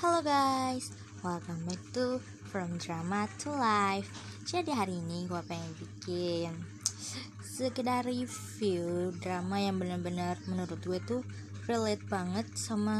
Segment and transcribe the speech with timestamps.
[0.00, 4.08] Halo guys, welcome back to From Drama to Life.
[4.48, 6.56] Jadi hari ini gue pengen bikin
[7.44, 11.20] sekedar review drama yang benar-benar menurut gue tuh
[11.68, 12.96] relate banget sama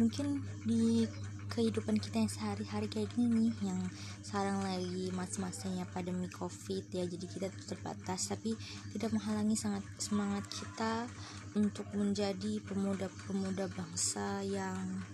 [0.00, 1.04] mungkin di
[1.52, 3.80] kehidupan kita yang sehari-hari kayak gini nih yang
[4.24, 7.04] sekarang lagi masa-masanya pandemi covid ya.
[7.04, 8.56] Jadi kita terbatas tapi
[8.96, 11.04] tidak menghalangi sangat semangat kita
[11.52, 15.04] untuk menjadi pemuda-pemuda bangsa yang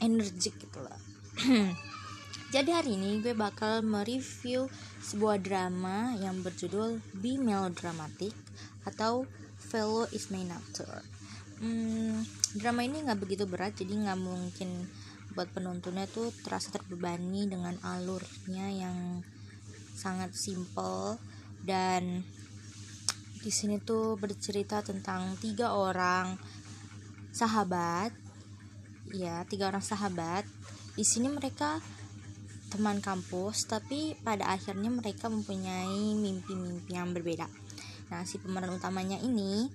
[0.00, 1.00] energik gitu loh.
[2.54, 4.70] Jadi hari ini gue bakal mereview
[5.02, 8.32] sebuah drama yang berjudul Be Melodramatic
[8.86, 9.26] atau
[9.58, 11.16] Fellow is My Nature
[11.60, 12.20] hmm,
[12.56, 14.88] drama ini nggak begitu berat jadi nggak mungkin
[15.36, 19.20] buat penontonnya tuh terasa terbebani dengan alurnya yang
[19.92, 21.20] sangat simple.
[21.60, 22.24] Dan
[23.44, 26.40] di sini tuh bercerita tentang tiga orang
[27.36, 28.16] sahabat
[29.12, 30.46] ya tiga orang sahabat.
[30.96, 31.78] Di sini mereka
[32.72, 37.46] teman kampus tapi pada akhirnya mereka mempunyai mimpi-mimpi yang berbeda.
[38.10, 39.70] Nah si pemeran utamanya ini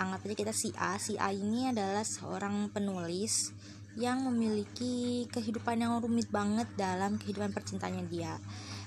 [0.00, 0.96] anggap aja kita si A.
[0.96, 3.52] Si A ini adalah seorang penulis
[3.94, 8.34] yang memiliki kehidupan yang rumit banget dalam kehidupan percintaannya dia.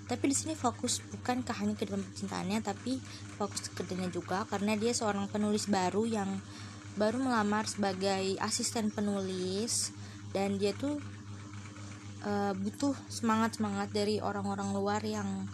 [0.07, 2.99] Tapi di sini fokus bukan ke hanya kehidupan percintaannya tapi
[3.35, 6.31] fokus ke kerjanya juga karena dia seorang penulis baru yang
[6.97, 9.93] baru melamar sebagai asisten penulis
[10.33, 10.97] dan dia tuh
[12.25, 15.45] uh, butuh semangat semangat dari orang-orang luar yang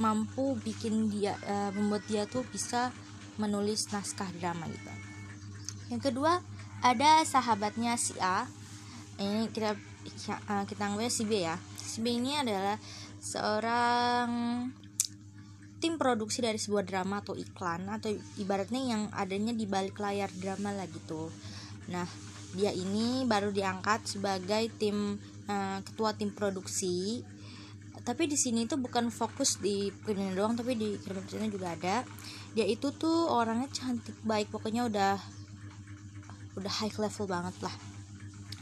[0.00, 2.90] mampu bikin dia uh, membuat dia tuh bisa
[3.38, 4.92] menulis naskah drama gitu.
[5.92, 6.40] Yang kedua
[6.80, 8.46] ada sahabatnya si A.
[9.18, 11.56] Ini kita uh, kita anggapnya si B ya.
[11.76, 12.78] Si B ini adalah
[13.18, 14.28] seorang
[15.78, 20.74] tim produksi dari sebuah drama atau iklan atau ibaratnya yang adanya di balik layar drama
[20.74, 21.30] lah gitu.
[21.90, 22.06] Nah
[22.54, 27.22] dia ini baru diangkat sebagai tim uh, ketua tim produksi.
[27.98, 31.96] Tapi di sini tuh bukan fokus di pekerjaan doang tapi di kerjanya juga ada.
[32.56, 35.14] Dia itu tuh orangnya cantik baik pokoknya udah
[36.58, 37.97] udah high level banget lah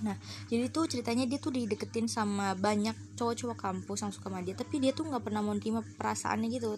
[0.04, 0.12] nah
[0.52, 4.76] jadi tuh ceritanya dia tuh dideketin sama banyak cowok-cowok kampus yang suka sama dia tapi
[4.76, 6.76] dia tuh nggak pernah mau terima perasaannya gitu.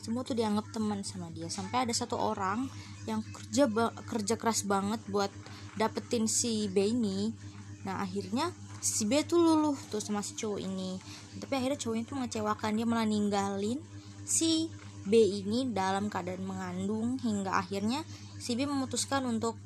[0.00, 2.70] Semua tuh dianggap teman sama dia sampai ada satu orang
[3.10, 3.66] yang kerja
[4.06, 5.32] kerja keras banget buat
[5.74, 7.34] dapetin si B ini.
[7.82, 10.96] Nah akhirnya si B tuh luluh tuh sama si cowok ini.
[11.36, 13.78] Tapi akhirnya cowoknya tuh mengecewakan dia malah ninggalin
[14.22, 14.70] si
[15.04, 18.04] B ini dalam keadaan mengandung hingga akhirnya
[18.36, 19.56] si B memutuskan untuk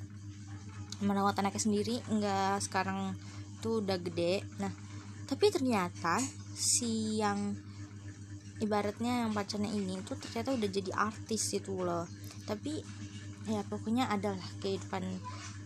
[1.05, 3.15] merawat anaknya sendiri enggak sekarang
[3.61, 4.43] tuh udah gede.
[4.59, 4.73] Nah
[5.25, 6.21] tapi ternyata
[6.53, 7.57] si yang
[8.61, 12.05] ibaratnya yang pacarnya ini tuh ternyata udah jadi artis itu loh.
[12.45, 12.81] Tapi
[13.49, 15.05] ya pokoknya adalah kehidupan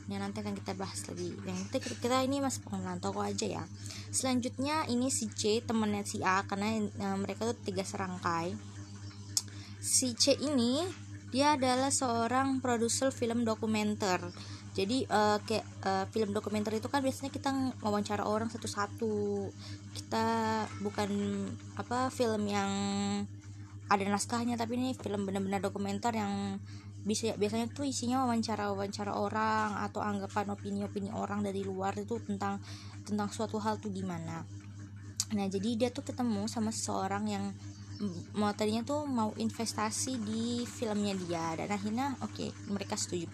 [0.08, 1.36] yang nanti akan kita bahas lagi.
[1.44, 3.64] Yang kita, kita ini masih pengenalan toko aja ya.
[4.08, 8.56] Selanjutnya ini si C temennya si A karena e, mereka tuh tiga serangkai.
[9.84, 10.80] Si C ini
[11.28, 14.20] dia adalah seorang produser film dokumenter.
[14.72, 17.50] Jadi uh, kayak uh, film dokumenter itu kan biasanya kita
[17.82, 19.50] wawancara orang satu-satu.
[19.92, 20.26] Kita
[20.80, 21.10] bukan
[21.76, 22.70] apa film yang
[23.88, 26.60] ada naskahnya tapi ini film benar-benar dokumenter yang
[27.08, 32.60] bisa biasanya tuh isinya wawancara wawancara orang atau anggapan opini-opini orang dari luar itu tentang
[33.08, 34.44] tentang suatu hal tuh gimana.
[35.32, 37.44] Nah jadi dia tuh ketemu sama seseorang yang
[38.38, 43.26] mau tadinya tuh mau investasi di filmnya dia dan akhirnya oke okay, mereka setuju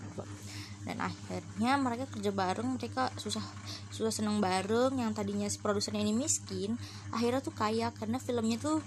[0.84, 3.44] dan akhirnya mereka kerja bareng mereka susah
[3.92, 6.76] susah seneng bareng yang tadinya si produsernya ini miskin
[7.12, 8.84] akhirnya tuh kaya karena filmnya tuh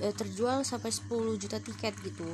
[0.00, 2.26] e, terjual sampai 10 juta tiket gitu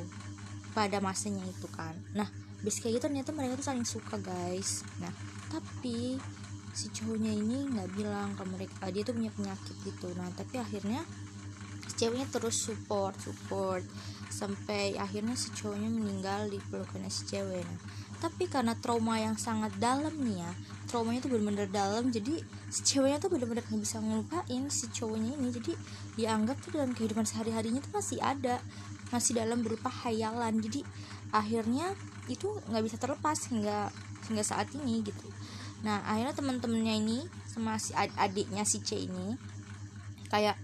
[0.71, 1.93] pada masanya itu kan.
[2.15, 2.27] Nah
[2.61, 4.87] bis kayak gitu ternyata mereka tuh saling suka guys.
[5.03, 5.11] Nah
[5.51, 6.15] tapi
[6.71, 10.07] si cowoknya ini nggak bilang ke mereka dia tuh punya penyakit gitu.
[10.15, 11.03] Nah tapi akhirnya
[12.01, 13.85] ceweknya terus support support.
[14.31, 17.61] Sampai akhirnya si cowoknya meninggal di pelukannya si cewek.
[17.61, 17.79] Nah
[18.21, 20.51] tapi karena trauma yang sangat dalam nih ya
[20.85, 22.37] traumanya tuh bener-bener dalam jadi
[22.69, 25.49] si ceweknya tuh bener-bener nggak bisa ngelupain si cowoknya ini.
[25.49, 25.73] Jadi
[26.21, 28.61] dianggap tuh dalam kehidupan sehari-harinya tuh masih ada
[29.09, 30.61] masih dalam berupa hayalan.
[30.61, 30.85] Jadi
[31.33, 31.97] akhirnya
[32.29, 33.89] itu nggak bisa terlepas hingga
[34.29, 35.27] hingga saat ini gitu.
[35.81, 39.33] Nah akhirnya teman-temannya ini sama si adiknya si C ini
[40.29, 40.55] kayak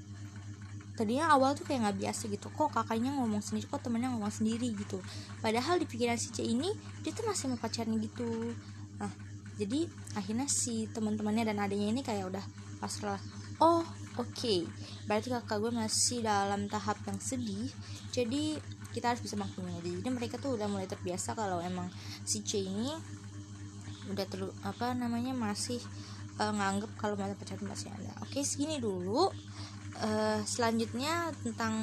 [0.97, 2.49] tadinya awal tuh kayak nggak biasa gitu.
[2.49, 4.97] Kok kakaknya ngomong sendiri kok temennya ngomong sendiri gitu.
[5.39, 6.73] Padahal di pikiran si C ini
[7.05, 8.57] dia tuh masih mau pacarnya gitu.
[8.97, 9.13] Nah
[9.61, 9.85] jadi
[10.17, 12.45] akhirnya si teman-temannya dan adanya ini kayak udah
[12.81, 13.21] pasrah
[13.61, 13.85] oh
[14.17, 14.33] oke.
[14.33, 14.65] Okay.
[15.05, 17.69] berarti kakak gue masih dalam tahap yang sedih.
[18.09, 18.57] Jadi
[18.97, 21.85] kita harus bisa maklumin aja jadi mereka tuh udah mulai terbiasa kalau emang
[22.25, 22.89] si C ini
[24.09, 25.77] udah terlalu apa namanya masih
[26.41, 28.09] uh, nganggep kalau mantan pacar masih ada.
[28.23, 29.29] Oke segini dulu
[30.01, 31.73] uh, selanjutnya tentang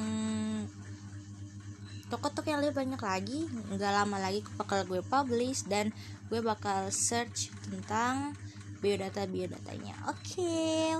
[2.09, 3.39] toko-toko yang lebih banyak lagi
[3.73, 5.89] nggak lama lagi bakal gue publish dan
[6.29, 8.37] gue bakal search tentang
[8.79, 10.93] biodata biodatanya oke okay.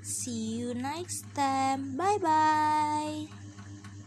[0.00, 3.45] see you next time bye bye